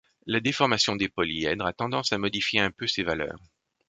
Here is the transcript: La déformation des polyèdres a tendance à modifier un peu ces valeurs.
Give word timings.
La 0.25 0.39
déformation 0.39 0.95
des 0.95 1.09
polyèdres 1.09 1.63
a 1.67 1.73
tendance 1.73 2.11
à 2.11 2.17
modifier 2.17 2.59
un 2.59 2.71
peu 2.71 2.87
ces 2.87 3.03
valeurs. 3.03 3.37